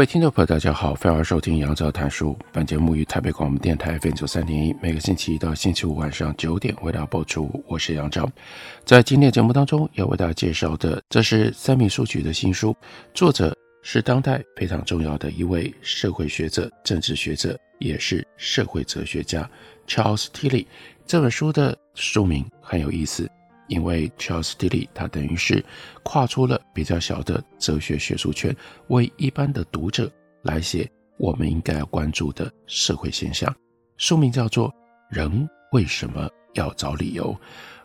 [0.00, 2.34] 各位听众朋友，大家好，欢迎收听杨照谈书。
[2.54, 7.62] 本节目于台北广播电台 FM 九三点一，每个星期一到星期五晚上九点为大家播出。
[7.68, 8.26] 我是杨照，
[8.86, 12.74] 在今天节目当中要为大家介绍的，这是三民书局的新书，
[13.12, 19.46] 作者是当代非常重要的一位社会学者、政治学者，也是社会哲学家
[19.86, 20.64] Charles Tilly。
[21.04, 23.30] 这本书的书名很有意思。
[23.70, 25.64] 因为 Charles Tilly 他等于是
[26.02, 28.54] 跨出了比较小的哲学学术圈，
[28.88, 30.10] 为一般的读者
[30.42, 33.54] 来写我们应该要关注的社会现象。
[33.96, 34.68] 书名叫做
[35.08, 37.32] 《人为什么要找理由》，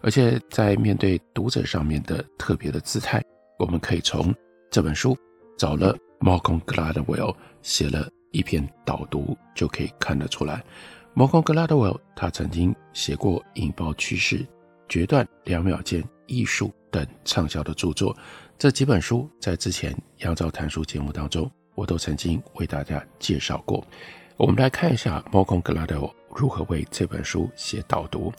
[0.02, 3.23] 而且在面对读者上面的特别的姿态，
[3.59, 4.33] 我们可以从
[4.72, 5.16] 这本书
[5.56, 10.63] 找了 Malcolm Gladwell 写了一篇导读就可以看得出来。
[11.16, 14.39] Malcolm Gladwell 他曾经写过《引爆趋势》。
[14.88, 18.16] 决断两秒间艺术等畅销的著作，
[18.58, 23.86] 这几本书在之前杨照谈书节目当中，我都曾经为大家介绍过。
[24.38, 28.33] 我们来看一下 Malcolm Gladwell 如何为这本书写导读。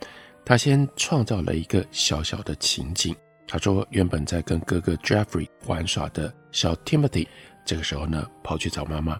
[0.44, 3.16] 他先创造了一个小小的情景。
[3.48, 7.26] 他说，原本在跟哥哥 Jeffrey 玩耍的小 Timothy，
[7.64, 9.18] 这个时候呢，跑去找妈妈。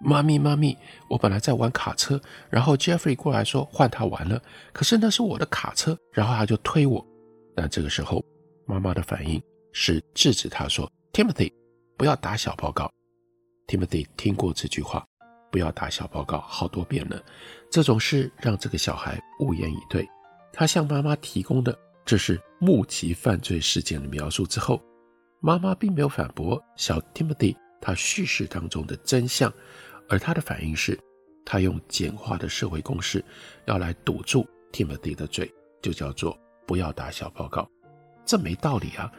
[0.00, 0.76] 妈咪，妈咪，
[1.08, 4.40] 我本来在玩卡车，然后 Jeffrey 过来说换他玩了，
[4.72, 7.04] 可是那是我的卡车，然后他就推我。
[7.56, 8.22] 但这个时候，
[8.66, 9.42] 妈妈的反应
[9.72, 11.52] 是制止他说：“Timothy，
[11.96, 12.90] 不要打小报告。
[13.66, 15.04] ”Timothy 听过这句话
[15.50, 17.22] “不要打小报告”好多遍了，
[17.70, 20.06] 这种事让这个小孩无言以对。
[20.52, 24.82] 他向妈妈提供的这是目击犯罪事件的描述之后，
[25.40, 29.52] 妈妈并没有反驳小 Timothy 他叙事当中的真相。
[30.08, 30.98] 而他的反应是，
[31.44, 33.24] 他用简化的社会公式
[33.66, 37.68] 要来堵住 Timothy 的嘴，就叫做不要打小报告。
[38.24, 39.12] 这没道理啊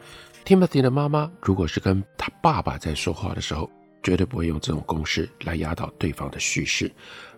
[0.44, 3.70] ！Timothy 的妈妈如果是跟他爸爸在说话的时候，
[4.02, 6.90] 绝对不会用这种公式来压倒对方的叙事。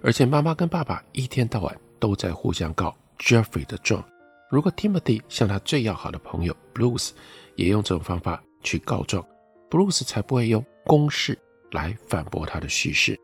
[0.03, 4.03] 而且妈妈跟爸爸一天到晚都在互相告 Jeffrey 的状。
[4.51, 7.11] 如果 Timothy 向他最要好的朋友 Bruce
[7.57, 9.23] 也用这种方法去告状
[9.69, 11.39] ，Bruce 才不会用公式
[11.73, 13.19] 来反驳他的叙事。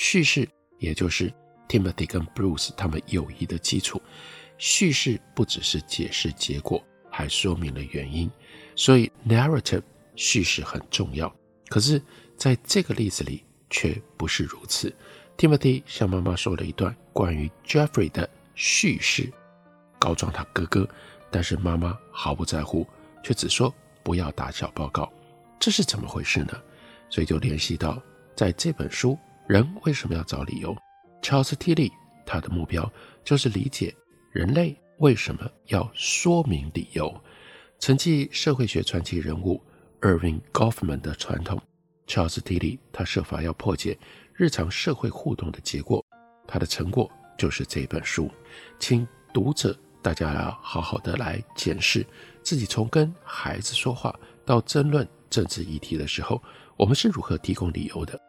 [0.00, 0.48] 叙事
[0.78, 1.28] 也就是
[1.68, 4.00] Timothy 跟 Bruce 他们友谊的基础。
[4.56, 8.30] 叙事不只是解释结果，还说明了原因。
[8.76, 9.82] 所以 narrative
[10.14, 11.34] 叙事很重要。
[11.68, 12.00] 可是
[12.36, 14.94] 在这个例子里却不是如此。
[15.36, 19.28] Timothy 向妈妈说了一段关于 Jeffrey 的叙事，
[19.98, 20.88] 告状他哥哥，
[21.28, 22.86] 但是妈妈毫不在乎，
[23.24, 25.12] 却只说不要打小报告。
[25.58, 26.52] 这是怎么回事呢？
[27.10, 28.00] 所以就联系到
[28.36, 29.18] 在这本书。
[29.48, 30.76] 人为什么要找理由
[31.22, 31.90] ？Charles Tilly
[32.26, 32.92] 他的目标
[33.24, 33.94] 就是理解
[34.30, 37.18] 人类为什么要说明理由。
[37.78, 39.58] 承继社会学传奇人物
[40.02, 41.58] Erving Goffman 的传统
[42.06, 43.98] ，Charles Tilly 他设法要破解
[44.34, 46.04] 日常社会互动的结果。
[46.46, 48.30] 他的成果就是这本书，
[48.78, 52.04] 请读者大家要好好的来检视
[52.42, 54.14] 自己，从跟孩子说话
[54.44, 56.42] 到争论政治议题的时候，
[56.76, 58.20] 我们是如何提供理由的。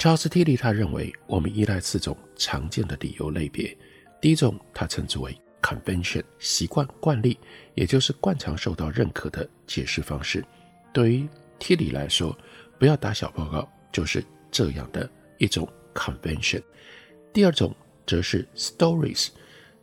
[0.00, 3.76] 乔斯蒂利他认为，我们依赖四种常见的理由类别。
[4.18, 7.38] 第一种，他称之为 convention，习惯、惯例，
[7.74, 10.42] 也就是惯常受到认可的解释方式。
[10.90, 11.28] 对于
[11.58, 12.34] 蒂利来说，
[12.78, 15.06] 不要打小报告就是这样的
[15.36, 16.62] 一种 convention。
[17.30, 17.76] 第二种
[18.06, 19.28] 则是 stories，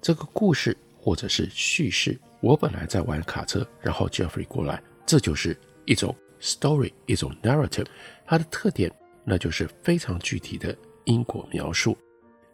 [0.02, 2.19] 这个故事或者是叙事。
[2.42, 5.56] 我本来在玩卡车，然后 Jeffrey 过来，这就是
[5.86, 7.86] 一种 story，一种 narrative。
[8.25, 8.92] 它的特点。
[9.30, 11.98] 那就是非常具体的因果描述，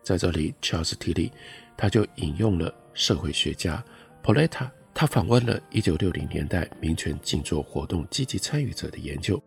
[0.02, 1.32] 在这里，Charles Tilly
[1.78, 3.86] 他就引用了社会学家
[4.24, 9.40] Paoletta，他访问了1960年代民权静坐活动积极参与者的研究，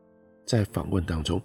[0.45, 1.43] 在访问当中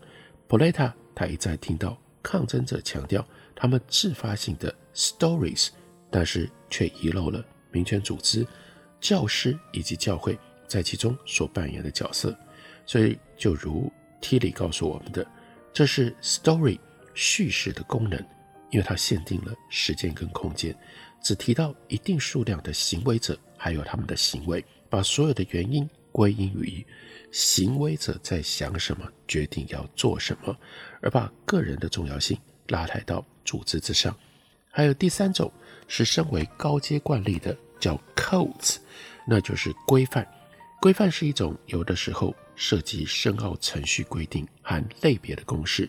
[0.48, 5.70] ，Paoletta 他一再听到抗争者强调他们自发性的 stories，
[6.12, 8.46] 但是却遗漏了民权组织、
[9.00, 10.38] 教师以及教会
[10.68, 12.38] 在其中所扮演的角色，
[12.86, 13.92] 所以就如
[14.22, 15.26] Tilly 告诉我们的。
[15.74, 16.78] 这是 story
[17.14, 18.20] 叙事的功能，
[18.72, 20.76] 因为它限定了时间跟空间，
[21.22, 26.86] 只提到一定数量的行为者，还有他们的行为，把所有的原因归因于
[27.32, 30.56] 行为者在想什么，决定要做什么，
[31.02, 32.38] 而把个人的重要性
[32.68, 34.16] 拉抬到组织之上。
[34.70, 35.52] 还有第三种
[35.88, 38.78] 是身为高阶惯例的，叫 codes，
[39.26, 40.28] 那就是规范。
[40.82, 45.88] 规范是一种有的时候涉及深奥程序规定和类别的公式。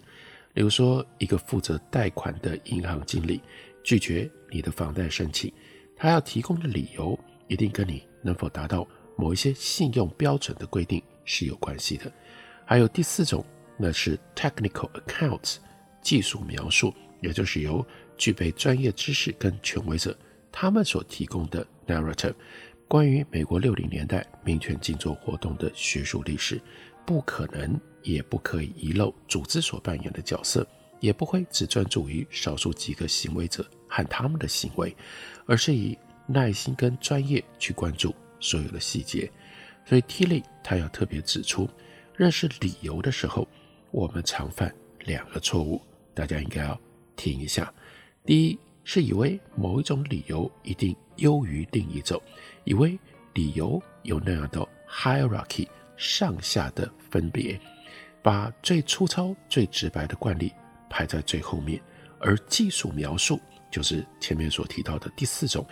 [0.52, 3.40] 例如说，一个负责贷款的银行经理
[3.82, 5.50] 拒绝你的房贷申请，
[5.96, 7.18] 他要提供的理由
[7.48, 8.86] 一定跟你能否达到
[9.16, 12.12] 某一些信用标准的规定是有关系的。
[12.66, 13.42] 还有第四种，
[13.78, 15.56] 那是 technical accounts，
[16.02, 16.92] 技术描述，
[17.22, 17.82] 也就是由
[18.18, 20.14] 具备专业知识跟权威者
[20.52, 22.34] 他们所提供的 narrative，
[22.92, 26.60] 关于美国六零年代民权静坐活动的学术历史，
[27.06, 30.66] 不可能也不可以遗漏组织所扮演的角色，
[31.00, 34.94] 也不会只专注于少数几个行为者和他们的行为，
[35.46, 35.96] 而是以
[36.26, 38.14] 耐心跟专业去关注。
[38.40, 39.32] 所有的细节，
[39.86, 41.66] 所以 t i l y 他要特别指出，
[42.14, 43.48] 认识理由的时候，
[43.90, 44.70] 我们常犯
[45.06, 45.80] 两个错误，
[46.12, 46.78] 大家应该要
[47.16, 47.72] 听一下。
[48.26, 52.20] 第一是以为某一种理由一定优于另一种，
[52.64, 52.98] 以为
[53.34, 57.60] 理由有那样的 hierarchy 上下的分别，
[58.22, 60.52] 把最粗糙、最直白的惯例
[60.88, 61.80] 排在最后面，
[62.18, 63.40] 而技术描述
[63.70, 65.66] 就是前面所提到的第四种，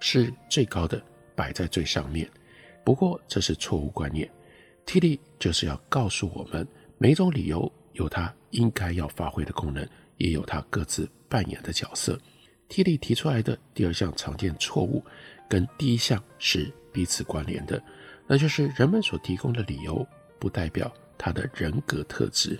[0.00, 1.02] 是最高的。
[1.34, 2.30] 摆在最上面，
[2.84, 4.30] 不过这是错误观念。
[4.84, 6.68] ，T D 就是要告诉我们，
[6.98, 9.88] 每种理由有它应该要发挥的功能，
[10.18, 12.20] 也有它各自扮演的角色。
[12.72, 15.04] Tilly 提出来的第二项常见错误，
[15.46, 17.82] 跟第一项是彼此关联的，
[18.26, 20.06] 那就是人们所提供的理由
[20.38, 22.58] 不代表他的人格特质，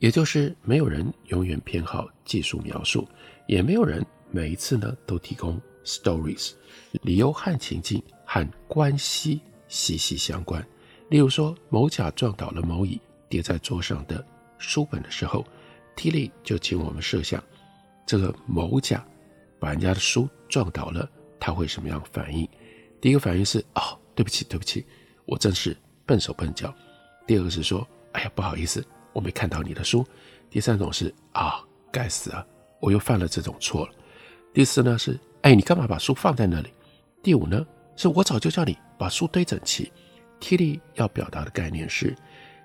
[0.00, 3.06] 也就是没有人永远偏好技术描述，
[3.46, 6.54] 也没有人每一次呢都提供 stories。
[7.02, 10.60] 理由和情境和关系息息相关。
[11.08, 14.26] 例如说，某甲撞倒了某乙叠在桌上的
[14.58, 15.46] 书本的时候
[15.94, 17.40] ，Tilly 就请我们设想，
[18.04, 19.06] 这个某甲
[19.62, 22.48] 把人家的书撞倒了，他会什么样反应？
[23.00, 24.84] 第一个反应是哦，对不起，对不起，
[25.24, 26.74] 我真是笨手笨脚。
[27.28, 30.04] 第二个是说，哎呀，不好意思，我没看到你的书。
[30.50, 31.62] 第三种是啊、
[31.92, 32.44] 该死啊，
[32.80, 33.92] 我又犯了这种错了。
[34.52, 36.68] 第四呢是，哎，你干嘛把书放在那里？
[37.22, 37.64] 第五呢，
[37.94, 39.92] 是我早就叫你把书堆整齐。
[40.40, 42.16] t i l y 要表达的概念是，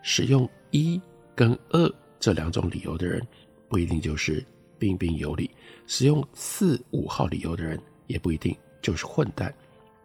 [0.02, 1.00] 使用一
[1.36, 3.22] 跟二这两种理由的人，
[3.70, 4.44] 不一定就是
[4.80, 5.50] 彬彬有礼；
[5.86, 9.54] 使用四五号理由的人，也不一定就是混蛋。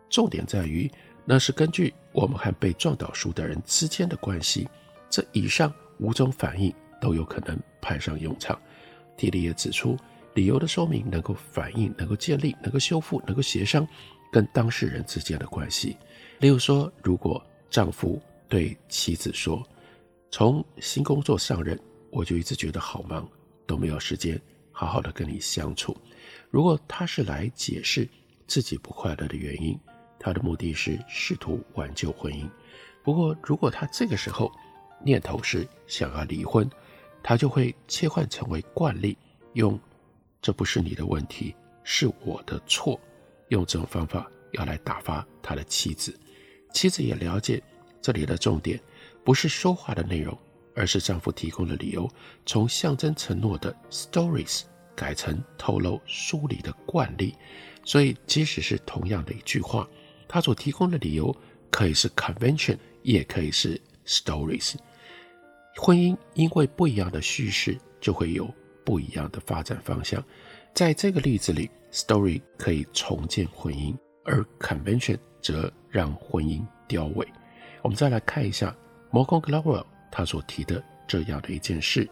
[0.08, 0.90] 重点在于，
[1.24, 4.69] 那是根据我们和被撞倒书的人之间的关系，
[5.08, 8.60] 这以上五种反应都有可能派上用场。
[9.16, 9.96] 蒂利也指出，
[10.34, 13.86] 理由的说明能够反映、能够建立、能够修复、能够协商。
[14.32, 15.94] 跟当事人之间的关系，
[16.40, 19.62] 例如说，如果丈夫对妻子说
[20.32, 21.78] ：“从新工作上任，
[22.10, 23.28] 我就一直觉得好忙，
[23.66, 24.40] 都没有时间
[24.72, 25.96] 好好的跟你相处。”
[26.50, 28.08] 如果他是来解释
[28.46, 29.78] 自己不快乐的原因，
[30.19, 32.48] 他的目的是试图挽救婚姻。
[33.02, 34.52] 不过，如果他这个时候
[35.04, 36.69] 念头是想要离婚，
[37.22, 39.16] 他就会切换成为惯例，
[39.54, 39.78] 用
[40.43, 43.00] “这不是你的问题，是我的错”。
[43.48, 46.19] 用这种方法要来打发他的妻子，
[46.72, 47.62] 妻子也了解
[48.00, 48.81] 这里的重点
[49.24, 50.36] 不是说话的内容，
[50.74, 52.08] 而是丈夫提供的理由，
[52.46, 54.62] 从象征承诺的 stories
[54.94, 57.34] 改成透露书里的惯例。
[57.84, 59.88] 所以，即使是同样的一句话，
[60.29, 61.34] 他所提供的理由
[61.70, 64.74] 可以是 convention，也可以是 stories。
[65.76, 68.48] 婚姻因为不一样的叙事，就会有
[68.84, 70.22] 不一样的发展方向。
[70.74, 77.26] 在这个例子里，story 可以重建婚姻，而 convention 则让婚姻凋萎。
[77.82, 78.74] 我们再来看一下
[79.10, 82.08] Malcolm Gladwell 他所提的这样的一件事，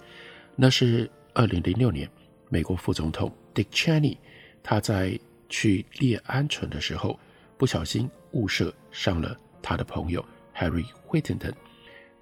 [0.56, 2.10] 那是二零零六年
[2.48, 4.16] 美国副总统 Dick Cheney
[4.62, 5.16] 他在
[5.48, 7.16] 去列鹌鹑的时候，
[7.56, 10.24] 不小心误射上了他的朋友
[10.56, 11.52] Harry Whittington。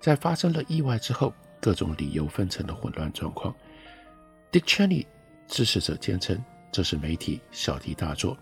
[0.00, 3.54] 在发生了意外之后，各种理由纷呈的混乱状况
[4.52, 5.06] ，Dick Cheney。
[5.50, 6.38] 支持者坚称
[6.70, 8.36] 这是媒体小题大做，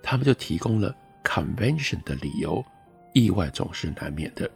[0.00, 0.94] 他们就提供了
[1.24, 2.64] convention 的理由，
[3.12, 4.48] 意外总是难免的。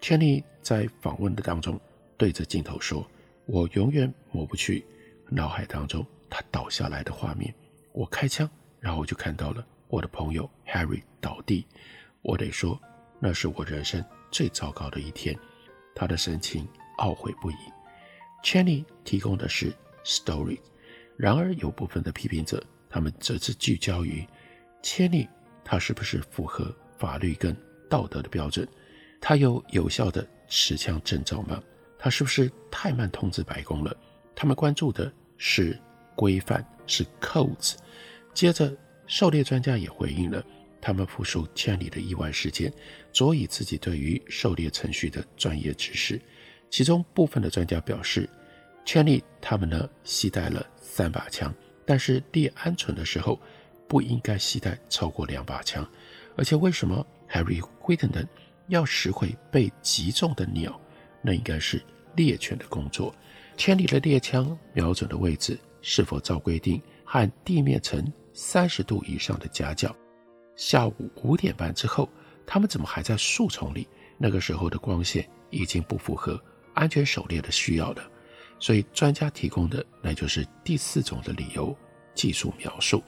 [0.00, 1.80] Cheney 在访问的当中
[2.16, 3.06] 对着镜头说
[3.46, 4.84] ：“我永远抹不去
[5.28, 7.52] 脑海当中他倒下来的画面。
[7.92, 8.48] 我开枪，
[8.78, 11.66] 然后就看到了我的朋友 Harry 倒地。
[12.22, 12.80] 我得说，
[13.18, 15.36] 那是我人生最糟糕的一天。”
[15.92, 16.66] 他的神情
[16.98, 17.54] 懊悔不已。
[18.44, 19.72] Cheney 提供的是
[20.04, 20.58] story。
[21.16, 24.26] 然而，有部分的批评者，他们则是聚焦于
[24.82, 25.28] Cheney
[25.64, 27.54] 他是不是符合法律跟
[27.90, 28.66] 道德的标准。
[29.20, 31.62] 他有有效的持枪证照吗？
[31.98, 33.94] 他是不是太慢通知白宫了？
[34.34, 35.78] 他们关注的是
[36.16, 37.74] 规范，是 codes。
[38.32, 38.74] 接着，
[39.06, 40.42] 狩猎专家也回应了，
[40.80, 42.72] 他们复述圈里的意外事件，
[43.12, 46.20] 佐以自己对于狩猎程序的专业知识。
[46.70, 48.28] 其中部分的专家表示
[48.84, 53.38] 圈里他们呢携带了三把枪，但是猎鹌鹑的时候
[53.86, 55.86] 不应该携带超过两把枪。
[56.36, 58.26] 而且为什么 Harry Whittington
[58.70, 60.80] 要拾回被击中的鸟？
[61.22, 61.82] 那应该是
[62.16, 63.14] 猎犬的工作。
[63.56, 69.94] Cheney 的猎枪瞄准的位置是否照规定和地面呈三十度以上的夹角？
[70.56, 72.08] 下午五点半之后，
[72.46, 73.86] 他们怎么还在树丛里？
[74.16, 76.42] 那个时候的光线已经不符合
[76.74, 78.10] 安全狩猎的需要了。
[78.58, 81.76] 所以专家提供的那就是第四种的理由：
[82.14, 83.02] 技术描述。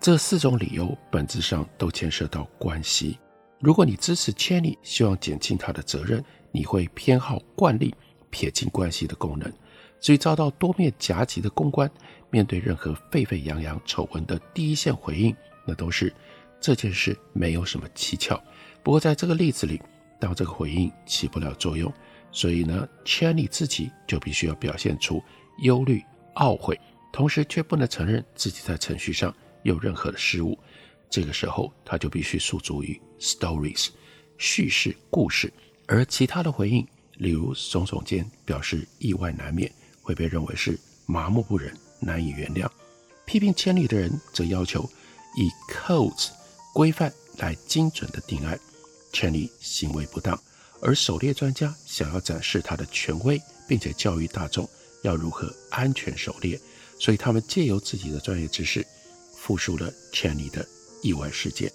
[0.00, 3.18] 这四种理由本质上都牵涉到关系。
[3.58, 6.22] 如果你支持 Cheney，希望减轻他的责任，
[6.52, 7.94] 你会偏好惯例
[8.30, 9.50] 撇清关系的功能。
[9.98, 11.90] 至于遭到多面夹击的公关，
[12.28, 15.34] 面对任何沸沸扬扬丑闻的第一线回应，
[15.66, 16.12] 那都是
[16.60, 18.40] 这件事没有什么蹊跷。
[18.82, 19.80] 不过在这个例子里，
[20.20, 21.92] 当这个回应起不了作用，
[22.30, 25.22] 所以呢，Cheney 自己就必须要表现出
[25.62, 26.78] 忧虑、懊悔，
[27.10, 29.34] 同时却不能承认自己在程序上。
[29.62, 30.56] 有任何的失误，
[31.16, 33.86] 这个时候他就必须诉诸于 stories
[34.36, 35.50] 叙事故事，
[35.86, 42.68] 而其他的回应，例如耸耸肩表示意外难免，会被认为是麻木不仁、难以原谅。
[43.24, 44.86] 批评千里的人则要求
[45.38, 46.28] 以 codes
[46.74, 48.60] 规范来精准的定案
[49.10, 50.38] 千里行为不当，
[50.82, 54.68] 而狩猎专家想要展示他的权威，并且教育大众
[55.02, 56.60] 要如何安全狩猎，
[57.00, 58.86] 所以他们借由自己的专业知识。
[59.34, 60.66] 复述了千里的
[61.02, 61.72] 意外事件，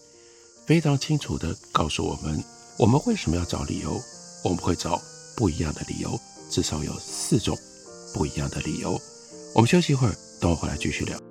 [0.66, 2.44] 非常清楚地告诉我们，
[2.78, 4.01] 我们为什么要找理由？
[4.44, 5.01] 我们会找
[5.36, 7.58] 不一样的理由，至少有四种
[8.13, 9.00] 不一样的理由。
[9.54, 11.30] 我们休息一会儿，等我回来继续聊。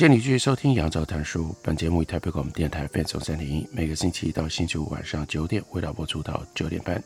[0.00, 1.48] 谢你继续收听《杨照谈书》。
[1.62, 7.04] 本节目以台北广播电台 FM 三点一，每个星期一到星期五晚上九点，为大家播出到九点半。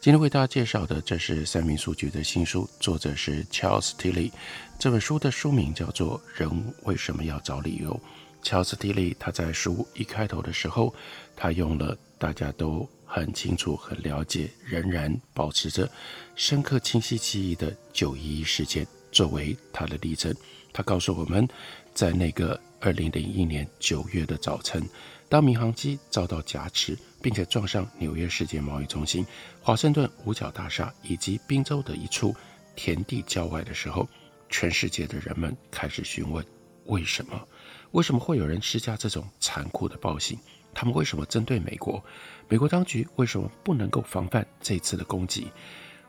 [0.00, 4.30] 今天为大家介绍的，这是三民书局的新书，作者是 Charles Tilly。
[4.78, 6.48] 这本书的书名叫做《人
[6.84, 8.00] 为什么要找理由》。
[8.48, 10.94] Charles Tilly 他在书一开头的时候，
[11.34, 15.90] 他用了大家都很清楚、很了解、仍然保持着
[16.36, 20.32] 深刻、清晰记忆的九一一事件作为他的例证。
[20.72, 21.48] 他告诉我们。
[21.98, 24.80] 在那个二零零一年九月的早晨，
[25.28, 29.26] 当民航机遭到夹持，并且撞上纽约世界贸易中心、
[29.60, 32.32] 华盛顿五角大厦以及宾州的一处
[32.76, 34.08] 田地郊外的时候，
[34.48, 36.44] 全世界的人们开始询问：
[36.84, 37.44] 为什么？
[37.90, 40.38] 为什么会有人施加这种残酷的暴行？
[40.72, 42.00] 他们为什么针对美国？
[42.46, 45.50] 美国当局为什么不能够防范这次的攻击？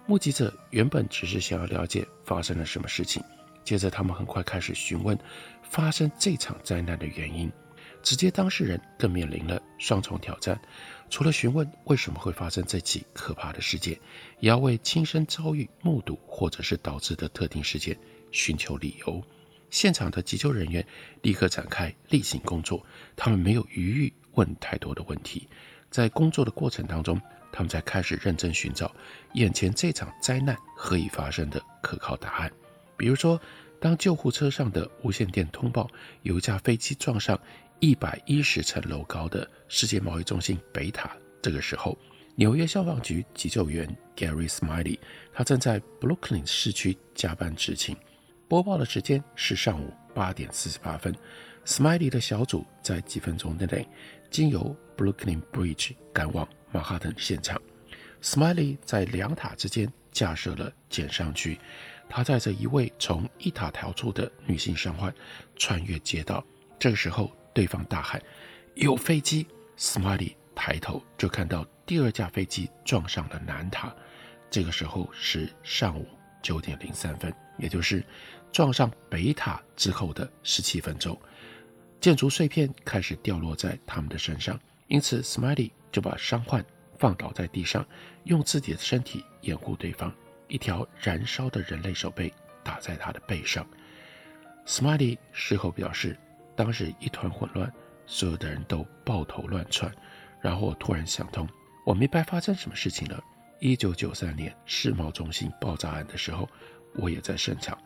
[0.06, 3.24] 目击者原本只是想要了解发生了什么事情。
[3.70, 5.16] 接着，他们很快开始询问
[5.62, 7.52] 发生这场灾难的原因。
[8.02, 10.60] 直接当事人更面临了双重挑战，
[11.10, 13.94] 除了询问为什么会发生这起可怕的事件，
[14.40, 17.96] 也要为亲身遭遇、目睹或者是导致的特定事件
[18.32, 19.22] 寻求理由。
[19.70, 20.84] 现场的急救人员
[21.22, 22.84] 立刻展开例行工作，
[23.16, 25.48] 他们没有余裕问太多的问题。
[25.92, 27.22] 在工作的过程当中，
[27.52, 28.90] 他们才开始认真寻找
[29.34, 32.52] 眼前这场灾难何以发生的可靠答案。
[33.00, 33.42] 比如说，
[33.80, 35.90] 当救护车上的无线电通报
[36.22, 37.40] 有一架飞机撞上
[37.80, 41.98] 一百一十层楼高的世界贸易中心北塔，这个时候，
[42.36, 43.88] 纽约消防局急救员
[44.18, 45.00] Gary Smiley，
[45.32, 47.96] 他正在 Brooklyn 市区加班执勤。
[48.50, 51.16] 播报的时间是上午八点四十八分。
[51.66, 53.88] Smiley 的小组在几分钟之内，
[54.30, 57.62] 经由 Brooklyn Bridge 赶往曼哈顿现场。
[58.22, 61.58] Smiley 在两塔之间架设了减伤区，
[62.10, 65.14] 他载着一位从一塔逃出的女性伤患
[65.56, 66.44] 穿越街道。
[66.80, 68.22] 这个时候，对方大喊
[68.76, 69.46] ：“有飞机
[69.78, 73.96] ！”Smiley 抬头就看到第二架飞机撞上了南塔。
[74.50, 76.08] 这个时候是上午
[76.42, 78.04] 九点零三分，也就是
[78.52, 81.18] 撞上北塔之后的十七分钟。
[82.02, 86.66] 建筑碎片开始掉落在他们的身上，因此 Smiley 就把伤患
[86.98, 87.86] 放倒在地上，
[88.24, 90.12] 用自己的身体掩护对方。
[90.50, 93.66] 一条燃烧的人类手背打在他的背上。
[94.66, 96.18] Smiley 事后表示。
[96.56, 97.72] 当时一团混乱，
[98.06, 99.90] 所有的人都抱头乱窜。
[100.42, 101.48] 然后我突然想通，
[101.86, 103.24] 我明白发生什么事情了。
[103.62, 106.50] 一九九三年世贸中心爆炸案的时候，
[106.96, 107.78] 我也在现场。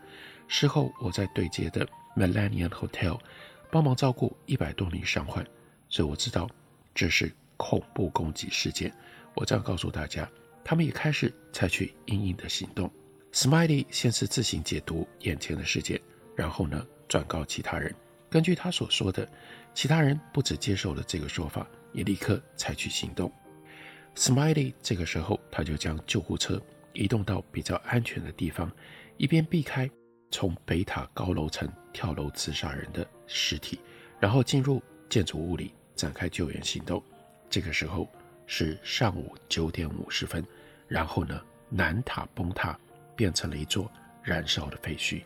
[0.48, 3.20] 事后我在对接的 Millennium Hotel
[3.70, 5.46] 帮忙照顾一百多名伤患，
[5.88, 6.50] 所以我知道
[6.96, 8.92] 这是恐怖攻击事件。
[9.36, 10.28] 我这样告诉大家，
[10.64, 12.90] 他们也开始采取因应的行动。
[13.32, 16.00] Smiley 先是自行解读眼前的事件，
[16.36, 17.94] 然后呢，转告其他人。
[18.30, 19.28] 根据他所说的，
[19.74, 23.32] 其他人不只接受了这个说法，也立刻采取行动。
[24.16, 26.62] Smiley 这个时候，他就将救护车
[26.94, 28.72] 移动到比较安全的地方，
[29.18, 29.90] 一边避开
[30.30, 33.80] 从北塔高楼层跳楼自杀人的尸体，
[34.20, 37.04] 然后进入建筑物里展开救援行动。
[37.50, 38.08] 这个时候
[38.46, 40.46] 是上午九点五十分，
[40.88, 42.78] 然后呢，南塔崩塌，
[43.16, 43.92] 变成了一座
[44.24, 45.24] 燃烧的废墟。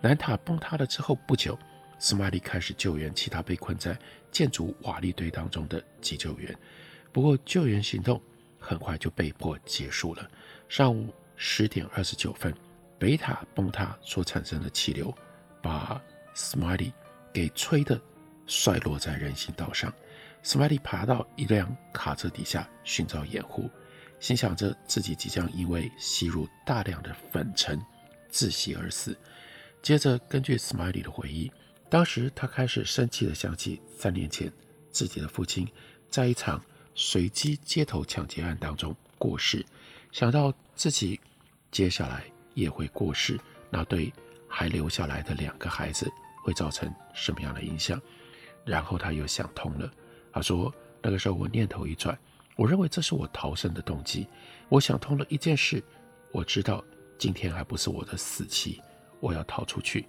[0.00, 1.58] 南塔崩塌了之后不久。
[2.00, 3.98] 斯麦利开始救援其他被困在
[4.30, 6.56] 建筑瓦砾堆当中的急救员，
[7.10, 8.22] 不过救援行动
[8.56, 10.30] 很快就被迫结束了。
[10.68, 12.54] 上午十点二十九分，
[13.00, 15.12] 北塔崩塌所产生的气流
[15.60, 16.00] 把
[16.34, 16.92] 斯麦利
[17.32, 18.00] 给吹得
[18.46, 19.92] 摔落在人行道上。
[20.42, 23.70] 斯麦利爬到一辆卡车底下寻找掩护，
[24.20, 27.80] 心想着自己即将因为吸入大量的粉尘
[28.30, 29.16] 窒息而死。
[29.82, 31.50] 接着，根据斯麦利的回忆。
[31.90, 34.52] 当时他开始生气地想起三年前
[34.90, 35.66] 自己的父亲
[36.10, 36.62] 在一场
[36.94, 39.64] 随机街头抢劫案当中过世，
[40.12, 41.18] 想到自己
[41.70, 44.12] 接下来也会过世，那对
[44.46, 46.12] 还留下来的两个孩子
[46.44, 47.98] 会造成什么样的影响？
[48.66, 49.90] 然后他又想通了，
[50.32, 52.18] 他说：“那个时候我念头一转，
[52.56, 54.26] 我认为这是我逃生的动机。
[54.68, 55.82] 我想通了一件事，
[56.32, 56.84] 我知道
[57.18, 58.80] 今天还不是我的死期，
[59.20, 60.06] 我要逃出去。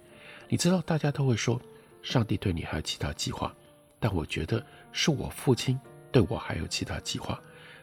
[0.48, 1.60] 你知道，大家都会说。”
[2.02, 3.54] 上帝对你还有其他计划，
[3.98, 5.78] 但我觉得是我父亲
[6.10, 7.38] 对我还有其他计划。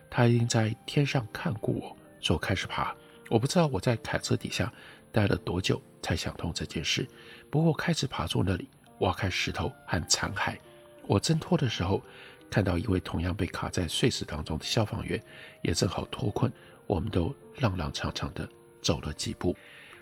[0.09, 2.95] 他已经在天上看过我，所以我开始爬。
[3.29, 4.73] 我不知道我在卡车底下
[5.11, 7.07] 待了多久才想通这件事。
[7.51, 8.67] 不过我开始爬出那里，
[9.01, 10.57] 挖开石头和残骸。
[11.07, 12.03] 我挣脱的时候，
[12.49, 15.21] 看到一位同样被卡在碎石当中的消防员，
[15.61, 16.51] 也正好脱困。
[16.85, 18.47] 我们都踉踉跄跄地
[18.81, 19.55] 走了几步。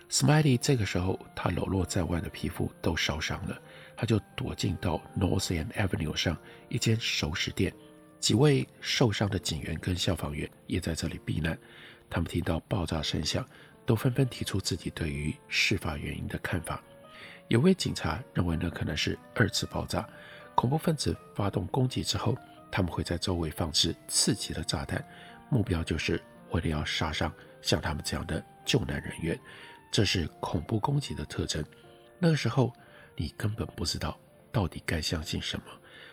[0.08, 3.60] Smiley 这个时候，他裸露在外的皮肤都烧伤了。
[3.96, 6.36] 他就躲进到 North End Avenue 上
[6.68, 7.72] 一间熟食店，
[8.20, 11.58] 几位受伤的警员跟消防员也在这里避难。
[12.08, 13.44] 他们听到爆炸声响，
[13.84, 16.80] 都纷纷提出自己对于事发原因的看法。
[17.48, 20.08] 有位警察认为那可能是二次爆炸，
[20.56, 22.36] 恐怖分子发动攻击之后，
[22.72, 25.06] 他们会在周围放置刺激的炸弹，
[25.50, 29.38] 目标就是为了要杀伤像他们这样的救难人员。
[29.92, 31.64] 这是恐怖攻击的特征。
[32.18, 32.72] 那个时候。
[33.18, 34.14] 你根本不知道
[34.52, 35.64] 到底该相信什么，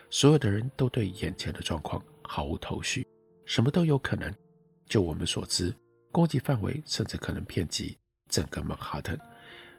[0.08, 3.06] 所有的人都对眼前的状况毫无头绪，
[3.44, 4.34] 什么都有可能。
[4.86, 5.70] 就我们所知，
[6.10, 7.94] 攻击范围甚至可能遍及
[8.30, 9.20] 整个曼哈顿。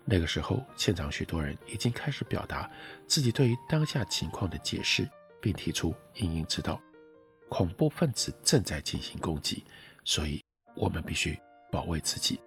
[0.05, 2.69] 那个时候，现场许多人已经开始表达
[3.07, 5.09] 自己对于当下情况的解释，
[5.41, 6.79] 并提出因应之道。
[7.49, 9.63] 恐怖分子正在进行攻击，
[10.03, 10.43] 所以
[10.75, 11.37] 我们必须
[11.71, 12.39] 保卫自己。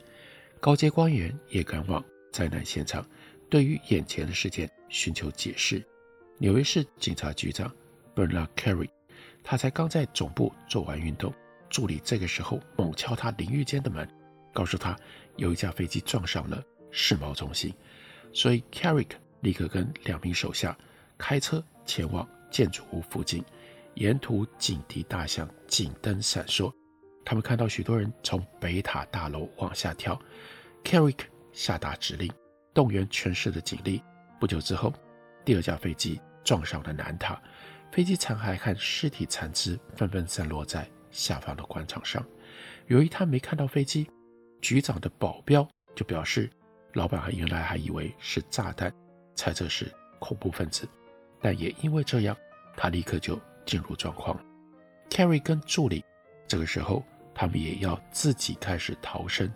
[0.60, 3.04] 高阶官员也赶往灾难现场。
[3.50, 5.82] 对于眼前的事件寻求解释。
[6.36, 7.74] 纽约市警察局长
[8.14, 8.90] Bernard Carey，
[9.42, 11.32] 他才刚在总部做完运动，
[11.70, 14.08] 助理这个时候猛敲他淋浴间的门，
[14.52, 14.96] 告诉他
[15.36, 17.74] 有一架飞机撞上了世贸中心，
[18.32, 20.76] 所以 Carrick 立刻跟两名手下
[21.16, 23.44] 开车前往建筑物附近，
[23.94, 26.72] 沿途警笛大响，警灯闪烁，
[27.24, 30.20] 他们看到许多人从北塔大楼往下跳。
[30.84, 31.20] ，Carrick
[31.52, 32.32] 下达指令，
[32.72, 34.02] 动员全市的警力。
[34.40, 34.92] 不久之后，
[35.44, 37.40] 第二架飞机撞上了南塔，
[37.92, 42.24] 飞机残骸和尸体残肢纷纷散落在下方的广场上。
[42.86, 44.08] 由于他没看到飞机，
[44.62, 46.48] 局长的保镖就表示，
[46.94, 48.92] 老板还原来还以为是炸弹，
[49.34, 50.88] 猜测是恐怖分子。
[51.40, 52.36] 但也因为这样，
[52.76, 54.38] 他立刻就进入状况。
[55.10, 56.04] Carrie 跟助理
[56.46, 59.50] 这个时候，他们也要自己开始逃生。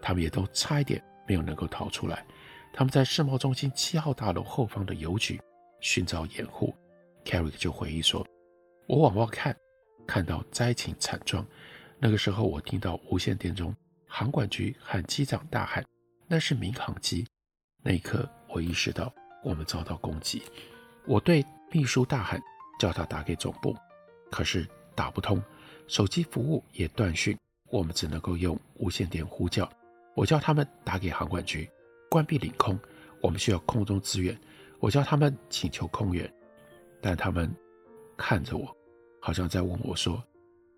[0.00, 2.24] 他们也都差一点没有能够逃出来。
[2.72, 5.40] 他们在世贸中心七号大楼后方的邮局
[5.80, 6.74] 寻找掩护。
[7.24, 8.24] Carey 就回忆说
[8.86, 9.56] ：“我往外看，
[10.06, 11.44] 看到灾情惨状。
[11.98, 13.74] 那个时候，我听到无线电中
[14.06, 15.84] 航管局和机长大喊
[16.26, 17.26] ：‘那是民航机。’
[17.82, 19.12] 那一刻，我意识到
[19.44, 20.42] 我们遭到攻击。
[21.06, 22.40] 我对秘书大喊，
[22.78, 23.76] 叫他打给总部，
[24.30, 25.42] 可是打不通，
[25.86, 27.38] 手机服务也断讯，
[27.70, 29.70] 我们只能够用无线电呼叫。”
[30.16, 31.70] 我叫他们打给航管局，
[32.08, 32.78] 关闭领空，
[33.20, 34.34] 我们需要空中支援。
[34.80, 36.32] 我叫他们请求空援，
[37.02, 37.54] 但他们
[38.16, 38.74] 看着我，
[39.20, 40.24] 好像在问我说：“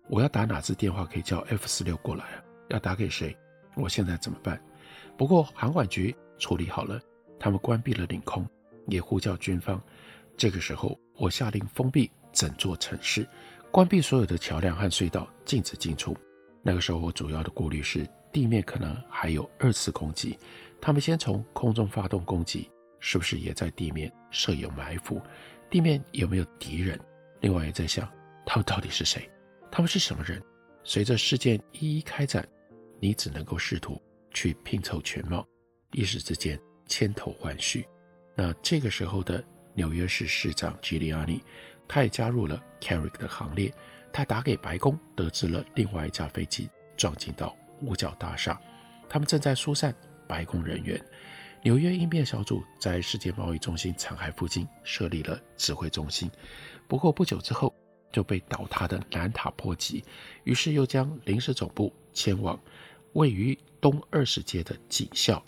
[0.09, 2.43] 我要打哪支电话可以叫 F 十六过来啊？
[2.69, 3.35] 要打给谁？
[3.75, 4.61] 我现在怎么办？”
[5.19, 6.97] 不过航管局处理好了，
[7.37, 8.47] 他们关闭了领空，
[8.87, 9.83] 也呼叫军方。
[10.37, 13.27] 这个时候，我下令封闭整座城市，
[13.69, 16.15] 关闭所有的桥梁和隧道，禁止进出。
[16.63, 18.09] 那个时候，我主要的顾虑是。
[18.31, 20.37] 地面可能还有二次攻击，
[20.79, 25.19] 他们先从空中发动攻击，是不是也在地面设有埋伏？
[25.69, 26.97] 地面有没有敌人？
[27.41, 28.07] 另外也在想，
[28.45, 29.29] 他们到底是谁？
[29.71, 30.41] 他们是什么人？
[30.83, 32.47] 随着事件一一开展，
[33.01, 34.01] 你只能够试图
[34.33, 35.45] 去拼凑全貌，
[35.91, 37.85] 一时之间千头万绪。
[38.35, 41.41] 那这个时候的纽约市市长吉利亚尼，
[41.87, 43.73] 他也加入了 Carrick 的行列，
[44.11, 47.55] 他打给白宫，得知了另外一架飞机撞进到。
[47.81, 48.59] 五角大厦，
[49.07, 49.95] 他们正在疏散
[50.27, 51.01] 白宫人员。
[51.63, 56.29] 纽约应变小组在世界贸易中心残骸附近设立了指挥中心，
[56.89, 57.73] 不过不久之后
[58.11, 60.03] 就被倒塌的南塔波及，
[60.43, 62.59] 于是又将临时总部迁往
[63.13, 65.43] 位于东二十街的警校。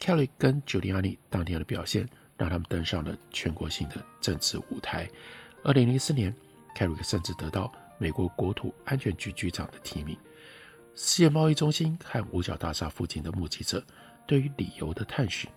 [0.00, 5.08] Carey 跟 Giuliani 当天的表现，让他们登上了全国性的政治舞台。
[5.62, 6.34] 二零零四年
[6.76, 10.16] ，Carey 甚至得到美国国土安全局局长的提名。
[10.94, 13.82] 世界贸易中心和五角大厦附近的目击者
[14.26, 15.48] 对于理由的探寻，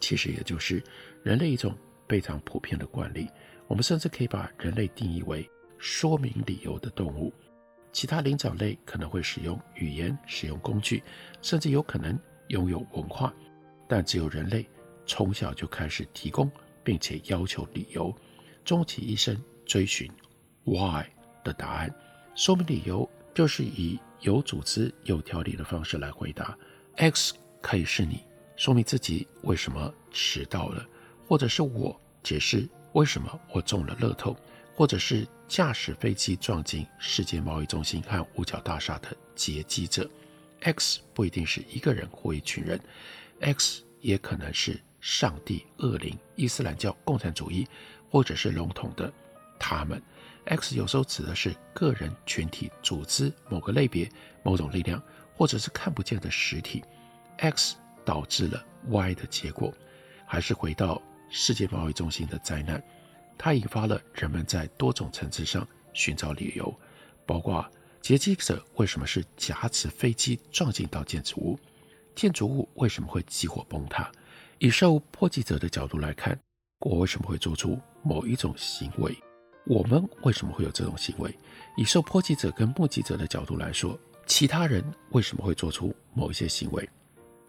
[0.00, 0.82] 其实也就是
[1.22, 1.76] 人类一种
[2.08, 3.28] 非常普遍的惯例。
[3.66, 7.32] 我们甚至可以把人类定义为说明理由的动物。
[7.96, 11.02] 其他灵长类可能会使用语言、使用工具，
[11.40, 12.14] 甚至有可能
[12.48, 13.32] 拥有文化，
[13.88, 14.68] 但只有人类
[15.06, 16.50] 从小就开始提供
[16.84, 18.14] 并且要求理由，
[18.66, 20.12] 终其一生追寻
[20.64, 21.06] “why”
[21.42, 21.90] 的答案。
[22.34, 23.98] 说明理由就是以。
[24.20, 26.56] 有组织、有条理的方式来回答。
[26.96, 28.24] X 可以是你
[28.56, 30.84] 说明自己为什么迟到了，
[31.26, 34.34] 或者是我解释为什么我中了乐透，
[34.74, 40.08] 或者是驾驶飞机撞进世界贸易中心和五角大厦的劫机者。
[40.60, 42.80] X 不一定是一个人或一群人
[43.40, 47.66] ，X 也可能是上帝、恶灵、伊斯兰教、共产主义，
[48.10, 49.12] 或者是笼统的
[49.58, 50.02] 他们。
[50.46, 54.10] X 有时候指的是个人、群体、组织、某个类别、
[54.42, 55.00] 某种力量，
[55.36, 56.82] 或者是看不见的实体。
[57.38, 59.72] X 导致了 Y 的结果，
[60.24, 62.82] 还是回到世界贸易中心的灾难，
[63.38, 66.74] 它引发了人们在多种层次上寻找理由，
[67.24, 67.64] 包括
[68.00, 71.58] 劫机者为什么是挟持飞机撞进到建筑物，
[72.14, 74.10] 建筑物为什么会起火崩塌？
[74.58, 76.38] 以受迫击者的角度来看，
[76.80, 79.16] 我为什么会做出某一种行为？
[79.66, 81.36] 我们为什么会有这种行为？
[81.76, 86.88] 以受迫击者跟目击者的角度来说，其他人为什么会做出某一些行为？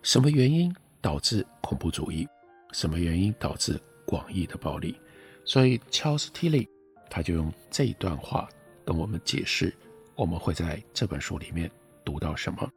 [0.02, 2.28] 什么原因导致恐怖主义？
[2.74, 5.00] 什么原因导致广义的暴力？
[5.48, 6.68] 所以，Charles Tilly
[7.10, 8.50] 他就用这一段话
[8.86, 9.74] 跟我们解释，
[10.14, 11.72] 我们会在这本书里面
[12.04, 12.70] 读到什么？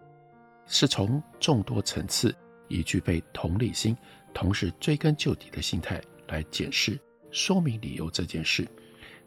[0.66, 2.32] 是从众多层次，
[2.68, 3.96] 以具备同理心，
[4.32, 6.96] 同时追根究底的心态来解释、
[7.32, 8.64] 说明理由这件事。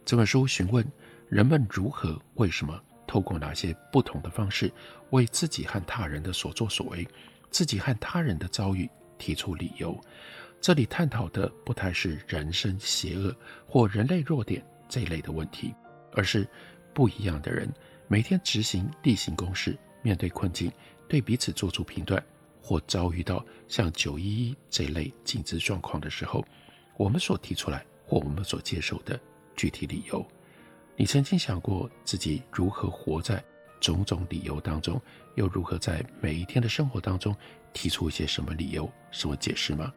[0.06, 0.89] 这本书询问
[1.27, 4.71] 人们如何、为什么、透过哪些不同的方式，
[5.10, 7.06] 为自己和他人的所作所为、
[7.51, 9.99] 自己和他人的遭遇提出理由。
[10.63, 13.36] 这里探讨的不太是人生邪恶
[13.67, 15.76] 或人类弱点这一类的问题，
[16.13, 16.47] 而是
[16.93, 17.69] 不一样的人
[18.08, 20.71] 每天执行例行公事，面对困境，
[21.06, 22.23] 对彼此做出评断，
[22.62, 26.41] 或遭遇到像九一一这类紧急状况的时候，
[26.95, 29.19] 我们所提出来或我们所接受的
[29.58, 30.26] 具体理由。
[30.95, 33.43] 你曾经想过自己如何活在
[33.82, 34.97] 种种理由当中，
[35.36, 37.36] 又如何在每一天的生活当中
[37.73, 39.93] 提出一些什么理由、什么解释吗？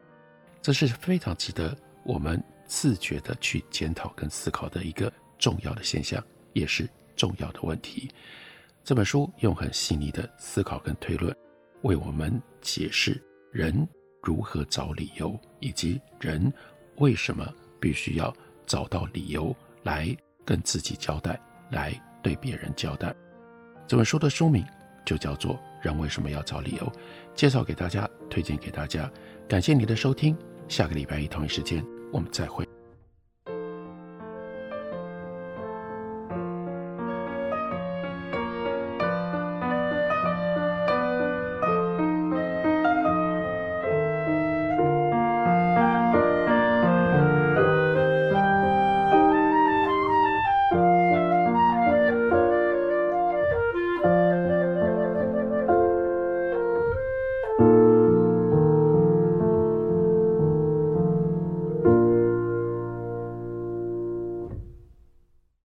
[0.73, 6.21] 这是非常值得我们自觉地去检讨跟思考的一个重要的现象，
[6.55, 8.11] 也是重要的问题。
[8.83, 11.33] 这本书用很细腻的思考跟推论，
[11.83, 13.87] 为我们解释人
[14.23, 16.53] 如何找理由，以及人
[16.97, 17.49] 为什么
[17.81, 18.35] 必须要
[18.67, 23.15] 找到理由来跟自己交代，来对别人交代。
[23.87, 24.67] 这本书的书名
[25.05, 26.87] 就叫做《人为什么要找理由》，
[27.37, 29.09] 介绍给大家，推荐给大家。
[29.49, 30.37] 感谢你的收听。
[30.69, 32.67] 下个礼拜一同一时间，我们再会。